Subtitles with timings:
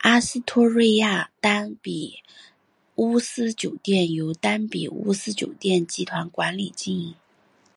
[0.00, 2.18] 阿斯托瑞亚丹比
[2.96, 7.14] 乌斯酒店由丹比乌斯酒店集团管理经营。